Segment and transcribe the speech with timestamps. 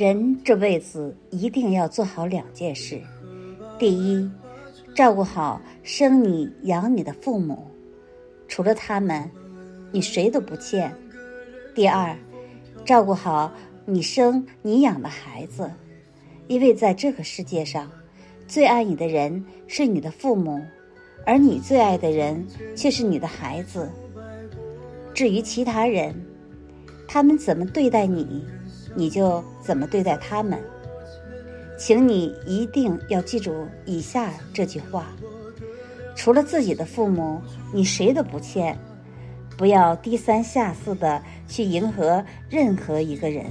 [0.00, 2.98] 人这辈子一定要做好两件事：
[3.78, 4.30] 第一，
[4.94, 7.66] 照顾好生你养你的父母，
[8.48, 9.30] 除了他们，
[9.92, 10.90] 你谁都不欠；
[11.74, 12.16] 第二，
[12.82, 13.52] 照顾好
[13.84, 15.70] 你生你养的孩子，
[16.46, 17.92] 因为在这个世界上，
[18.48, 20.62] 最爱你的人是你的父母，
[21.26, 22.42] 而你最爱的人
[22.74, 23.86] 却是你的孩子。
[25.12, 26.14] 至于其他人，
[27.06, 28.42] 他们怎么对待你？
[28.94, 30.58] 你就怎么对待他们，
[31.78, 35.06] 请你一定要记住以下这句话：
[36.14, 37.40] 除了自己的父母，
[37.72, 38.76] 你谁都不欠。
[39.56, 43.44] 不要低三下四的去迎合任何一个人。